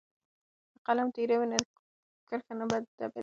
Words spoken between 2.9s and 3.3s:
ډبلیږي.